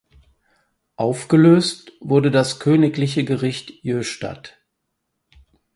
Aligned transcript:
Aufgelöst 0.95 1.91
wurde 1.99 2.31
das 2.31 2.59
Königliche 2.59 3.23
Gericht 3.23 3.83
Jöhstadt. 3.83 4.57